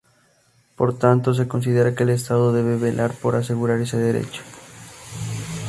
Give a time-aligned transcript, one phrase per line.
[0.77, 4.41] Por tanto se considera que el Estado debe velar por asegurar ese derecho.